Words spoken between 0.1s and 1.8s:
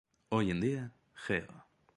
Hoy en día, Geo.